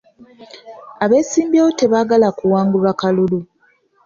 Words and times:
Abesimbyewo 1.03 1.69
tebaagala 1.79 2.27
kuwangulwa 2.37 2.91
kalulu. 3.01 3.39